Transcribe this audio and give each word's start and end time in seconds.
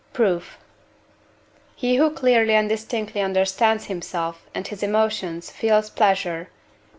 Proof. 0.13 0.57
He 1.75 1.97
who 1.97 2.09
clearly 2.09 2.55
and 2.55 2.67
distinctly 2.67 3.21
understands 3.21 3.85
himself 3.85 4.47
and 4.55 4.67
his 4.67 4.81
emotions 4.81 5.51
feels 5.51 5.91
pleasure 5.91 6.47
(III. 6.51 6.79